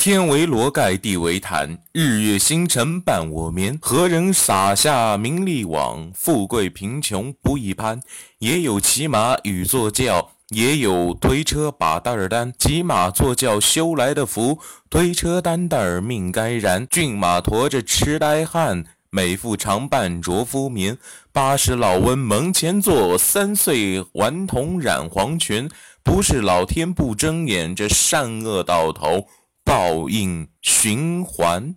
[0.00, 3.78] 天为罗盖，地为毯，日月星辰伴我眠。
[3.82, 6.10] 何人撒下名利网？
[6.14, 8.00] 富贵贫穷不一般。
[8.38, 12.50] 也有骑马与坐轿，也有推车把担儿担。
[12.58, 14.58] 骑马坐轿修来的福，
[14.88, 16.86] 推车担担儿命该然。
[16.88, 20.96] 骏马驮着痴呆汉，美妇常伴着夫眠。
[21.30, 25.68] 八十老翁门前坐，三岁顽童染黄泉。
[26.02, 29.26] 不是老天不睁眼，这善恶到头。
[29.64, 31.74] 报应循环。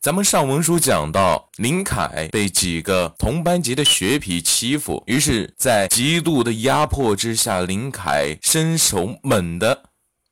[0.00, 9.84] 咱们上文书讲到，林凯被几个同班级的学痞欺负，于是，在极度的压迫之下，林凯伸手猛地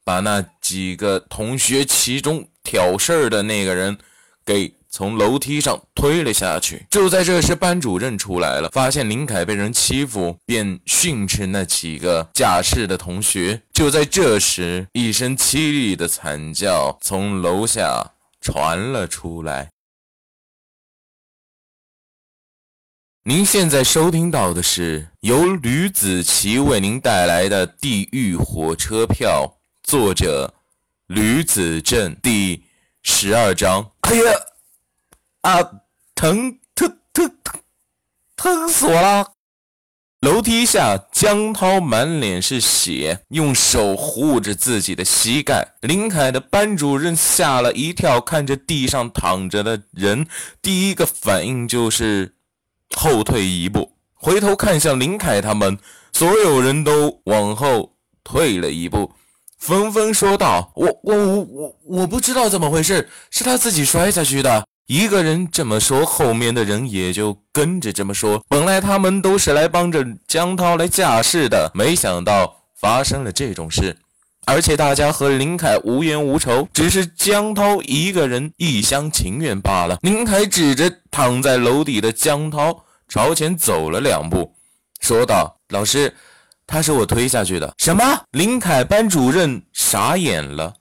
[0.05, 3.97] 把那几个同学其中挑事儿的那个人
[4.45, 6.87] 给从楼梯上推了下去。
[6.91, 13.63] 就在这时，班主任出来了，发现林凯被人欺负，便训斥那几个假释的同学。
[13.73, 19.71] 就在这时，一声凄厉的惨叫从楼下传了出来。
[23.25, 30.53] 您现在收听到的是由吕子奇为您带来的《地狱火车票》，作者
[31.07, 32.65] 吕子正，第
[33.03, 33.93] 十二章。
[34.01, 34.23] 哎呀，
[35.43, 35.61] 啊，
[36.15, 37.61] 疼疼疼疼，
[38.37, 39.33] 疼死我了！
[40.21, 45.75] 楼梯下，江涛满脸是血，用手护着自己的膝盖。
[45.81, 50.29] 林凯的班主任吓了一跳，看着地上躺着的人，
[50.63, 52.37] 第一个反应就是
[52.97, 55.77] 后退一步，回头看向林凯他们，
[56.13, 59.11] 所有人都往后退了一步，
[59.59, 68.43] 纷纷说道：“我我我我我不知道怎么回事，是他自己摔下去的。”一个人这么说，后面的人也就跟着这么说。
[68.49, 73.97] 本来他们都是来帮着江涛来架势的，没想到发生了这种事，
[74.45, 79.97] 而且大家和林凯无冤无仇，只是江涛一个人一厢情愿罢了。
[80.03, 84.53] 林凯指着躺在楼底的江涛，朝前走了两步，
[85.01, 86.15] 说道：“老师，
[86.67, 88.03] 他是我推下去的。”什么？
[88.33, 90.75] 林凯班主任傻眼了，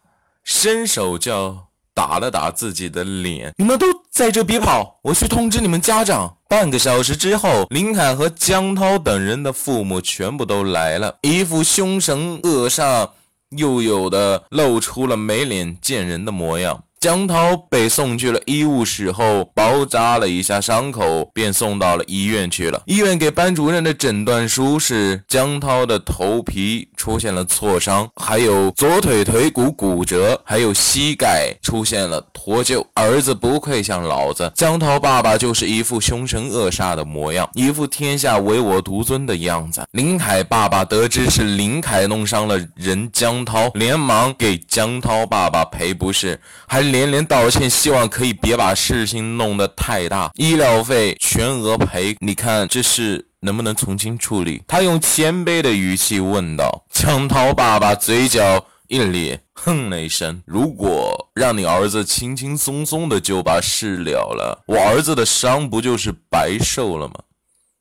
[0.44, 1.68] 伸手叫。
[1.94, 6.38] 打了打自己的脸，你们都在这别跑，我去通知你们家长。
[6.48, 13.10] 半个小时之后，林凯和江涛等人的父母全部都来了，一副凶神恶煞，
[13.58, 16.84] 又有的露出了没脸见人的模样。
[17.02, 22.80] 江涛被送去了医务室后，包扎了一下伤口，便送到了医院去了。
[22.86, 32.86] 医院给班主任的诊断书是：江涛的头皮出现了挫伤，还有左腿腿骨骨折，还有膝盖出现了脱臼。
[32.94, 39.84] 儿子不愧像老子，江涛爸爸就是一副凶神恶煞的模样，一副天下唯我独尊的样子。
[39.94, 46.91] 林凯爸爸得知是林凯弄伤了人江涛，连忙给江涛爸爸赔不是，还。
[46.92, 52.16] 连连道歉，希望可以别把事情弄得太大，医疗费全额赔。
[52.20, 54.62] 你看这事能不能从轻处理？
[54.68, 56.86] 他用谦卑的语气问道。
[56.92, 67.14] 江涛爸爸嘴角一咧，哼了一声：“如果让你儿子轻轻松松的就把事了了，我儿子的伤不就是白受了吗？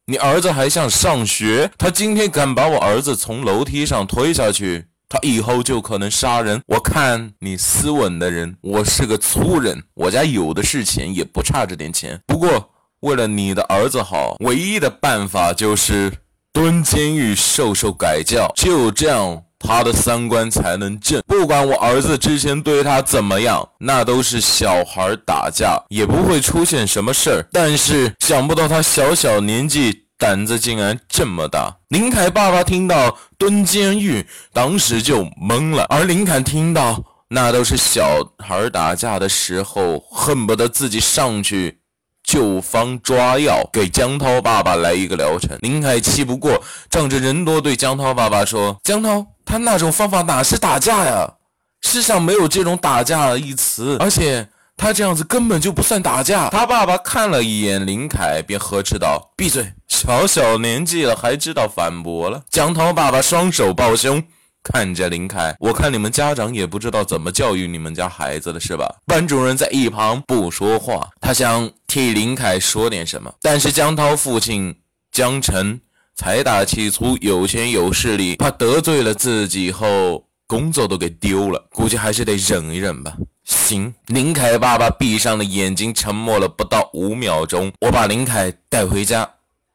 [0.06, 6.62] 你儿子还想上学，他今天敢把我儿子从楼梯上推下去。”他以后就可能杀人。
[6.68, 12.16] 我看你斯文的人，我是个粗人，我家有的是钱，也不差这点钱。
[12.28, 16.12] 不过为了你的儿子好，唯一的办法就是
[16.52, 21.20] 蹲监狱受受改教，就这样，他的三观才能正。
[21.26, 27.44] 不管我儿子之前对他怎么样，那都是小孩打架，也不会出现什么事儿。
[27.50, 29.99] 但是想不到他小小年纪。
[30.20, 31.78] 胆子竟然这么大！
[31.88, 35.84] 林凯爸爸听到蹲监狱，当时就懵了。
[35.88, 41.78] 而林凯听到那都是小孩打架的时候，恨不得自己上去
[42.22, 45.56] 就方抓药，给江涛爸爸来一个疗程。
[45.62, 51.32] 林凯气不过，仗着人多对江涛爸爸说：“江涛，他那种方法哪是打架呀？
[51.80, 54.46] 世上没有这种打架一词，而且……”
[54.80, 56.48] 他这样子根本就不算打架。
[56.48, 59.70] 他爸爸看了一眼林凯，便呵斥道：“闭嘴！
[59.88, 64.24] 小小年纪了还知道反驳了。”江涛爸爸双手抱胸，
[64.62, 74.74] 看着林凯：“我看你们家长也不知道怎么教育你们家孩子了，是吧？”班主任在一旁不说话，他想替林凯说点什么，但是江涛父亲
[75.12, 75.78] 江晨
[76.16, 83.16] 财大气粗，有钱有势力，怕得罪了自己后工作都给丢了，估计还是得忍一忍吧。
[83.44, 87.72] 行，林凯爸爸闭上了眼睛，沉默了不到五秒钟。
[87.80, 89.30] 我把林凯带回家，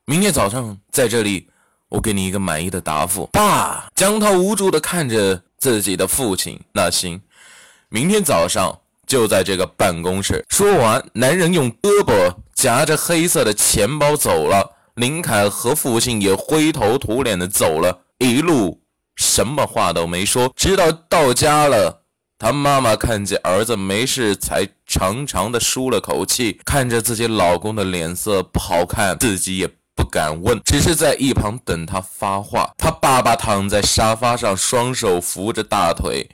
[0.06, 1.48] 明天早上在这里，
[1.88, 3.26] 我给你一个满意的答复。
[3.32, 6.60] 爸，江涛无助地看着自己的父亲。
[6.74, 7.22] 那行，
[7.88, 10.46] 明天早上就在这个办公室。
[10.50, 14.76] 说完，男人用胳膊夹着黑色的钱包走了。
[14.96, 18.82] 林凯和父亲也灰头土脸的走了，一路
[19.16, 22.04] 什么话都没说，直到到家了。
[22.38, 26.60] 他妈妈看见儿子没事，才长长的舒了口气。
[26.66, 32.74] 看着自己老公的脸色不好看，自己也不敢问，只是在一旁等他发话。
[32.78, 36.30] 他爸爸躺在沙发上，双手扶着大腿，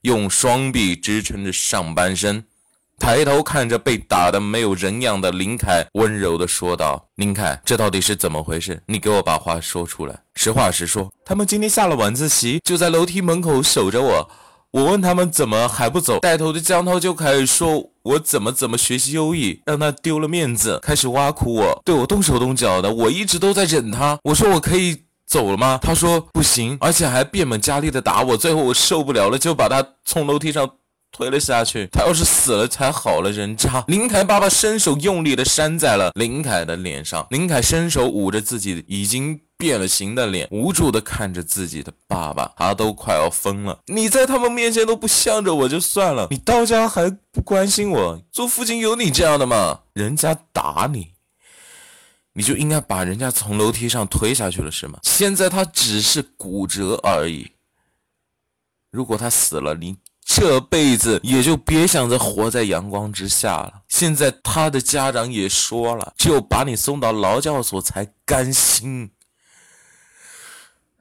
[0.00, 2.44] 用双臂支撑着上半身，
[2.98, 8.82] 抬头看着被打得没有人样的林凯，温柔的说道：“林凯，这到底是怎么回事？
[8.86, 10.18] 你给我把话说出来。
[10.34, 14.30] 实话实说，他们今天下了晚自习，就在楼梯门口守着我。”
[14.74, 22.92] 我问他们怎么还不走，带头的江涛就开始说我怎么怎么学习优异，让他丢了面子，开始挖苦我，对我动手动脚的。
[22.92, 25.78] 我一直都在忍他，我说我可以走了吗？
[25.80, 28.36] 他说不行，而且还变本加厉的打我。
[28.36, 30.68] 最后我受不了了，就把他从楼梯上
[31.14, 31.88] 推了下去。
[31.92, 33.82] 他要是死了才好了，人渣！
[33.86, 39.40] 林凯爸爸伸手用力的扇在了林凯的脸上，林凯伸手捂着自己已经。
[39.56, 43.78] 变了形的脸，无助的看着自己的爸爸，他都快要疯了。
[43.86, 49.82] 你在他们面前都不向着我就算了，你到家还不关心我，做父亲有你这样的吗？
[49.92, 51.12] 人家打你，
[52.32, 54.98] 你就应该把人家从楼梯上推下去了，是吗？
[55.04, 57.52] 现在他只是骨折而已，
[58.90, 63.82] 如果他死了，你这辈子也就别想着活在阳光之下了。
[63.88, 69.10] 现在他的家长也说了，就把你送到劳教所才甘心。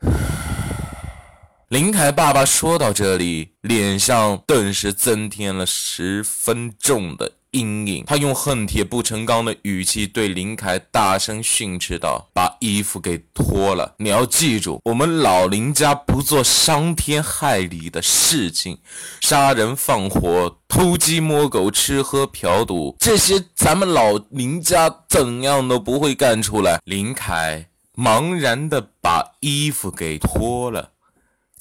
[1.70, 8.04] 林凯爸爸说到这里，脸上顿时增添了十分重的阴影。
[8.06, 13.96] 他用恨铁不成钢的语气对林凯大声训斥道：“把衣服给脱了！
[13.98, 18.78] 你要记住，我们老林家不做伤天害理的事情，
[19.22, 30.93] 杀人放火、偷鸡摸狗、吃喝嫖赌，这些咱们老林家怎样都不会干出来。”林凯茫然的把衣服给脱了。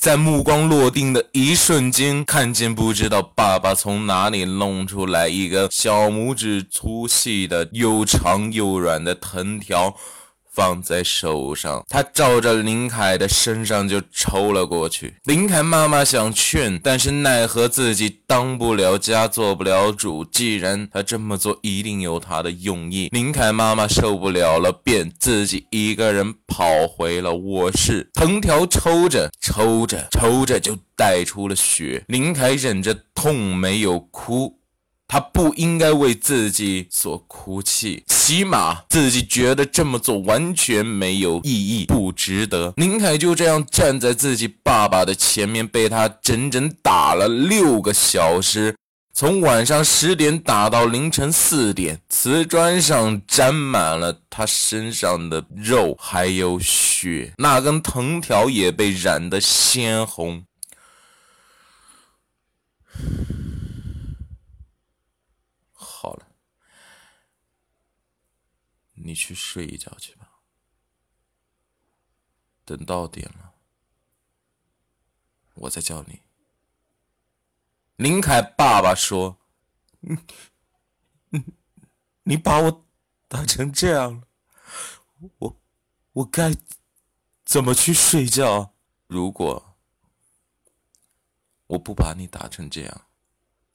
[0.02, 9.94] 在目光落定的一瞬间，看见不知道爸爸从哪里弄出来一根小拇指粗细的又长又软的藤条。
[10.52, 15.14] 放在手上，他照着林凯的身上就抽了过去。
[15.24, 20.24] 林凯妈妈想劝，但是奈何自己当不了家，做不了主。
[20.24, 23.08] 既然他这么做，一定有他的用意。
[23.12, 28.10] 林凯妈妈受不了了，便自己一个人跑回了卧室。
[28.12, 32.04] 藤条抽着抽着抽着就带出了血。
[32.08, 34.58] 林凯忍着痛没有哭。
[35.12, 42.72] 他不应该为自己所哭泣，起码自己觉得这么做完全没有意义，不值得。
[42.78, 48.74] 林凯就这样站在自己爸爸的前面，被他整整打了六个小时，
[49.12, 60.44] 从晚上十点打到凌晨四点，瓷砖上沾满了他身上的肉还有血，那根藤条也被染得鲜红。
[68.94, 70.40] 你去睡一觉去吧，
[72.64, 73.54] 等到点了，
[75.54, 76.22] 我再叫你。
[77.96, 79.38] 林凯爸爸说
[81.30, 81.42] ：“你，
[82.22, 82.86] 你把我
[83.28, 84.28] 打成这样了，
[85.38, 85.60] 我，
[86.12, 86.54] 我该
[87.44, 88.74] 怎么去睡觉？
[89.06, 89.76] 如果
[91.66, 93.06] 我不把你打成这样，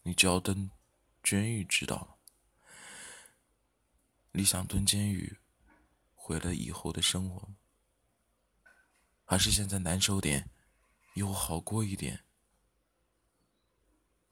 [0.03, 0.69] 你就要登
[1.23, 2.15] 监狱，知道吗？”
[4.37, 5.39] 你想蹲监狱，
[6.13, 7.49] 毁了以后的生活，
[9.25, 10.51] 还是现在难受点，
[11.15, 12.23] 以后好过一点？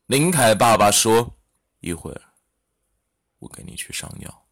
[0.06, 1.40] 林凯爸爸说
[1.82, 2.22] ：“一会儿
[3.40, 4.46] 我给你去上药。”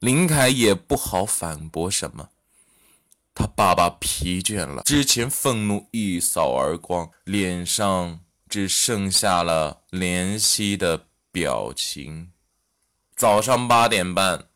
[0.00, 2.28] 林凯也不好反驳什么，
[3.32, 12.33] 他爸爸疲倦了，之前愤怒一扫而光，脸上只剩下了怜惜的表情。
[13.16, 14.46] 早上八点半，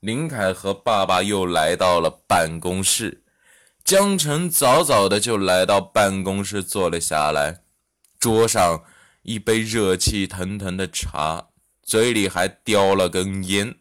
[0.00, 3.24] 林凯和爸爸又来到了办公室。
[3.82, 7.62] 江晨早早的就来到办公室坐了下来，
[8.18, 8.84] 桌上
[9.22, 11.48] 一杯热气腾腾的茶，
[11.82, 13.76] 嘴里还叼了根烟。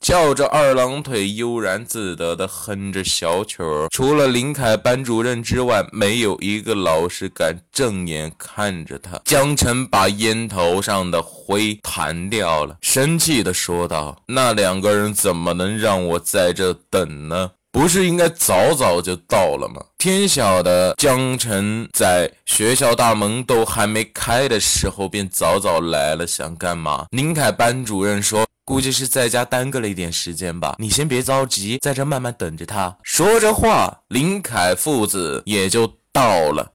[0.00, 3.88] 翘着二郎腿，悠然自得地哼着小曲儿。
[3.90, 9.20] 除了林凯班主任之外，没有一个老师敢正眼看着他。
[9.24, 17.50] 江晨把烟头上的灰弹掉了，生气地说道：“那两个人怎么能让我在这等呢？
[17.70, 19.80] 不是应该早早就到了吗？
[19.98, 27.04] 天晓得江晨在学校大门都还没开的时候便早早来了，想干嘛？
[27.10, 30.76] 林凯班主任说，估计是在家耽搁了一点时间吧。
[30.78, 32.94] 你先别着急，在这慢慢等着他。
[33.02, 36.74] 说着话，林凯父子也就到了。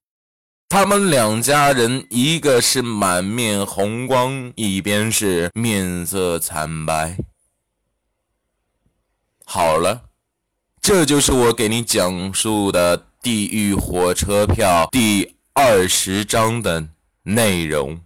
[0.68, 7.16] 他们两家人，一个是满面红光，一边是面色惨白。
[9.44, 10.02] 好了。
[10.82, 16.88] 这就是我给你讲述的《地狱火车票》第二十章的
[17.22, 18.02] 内容。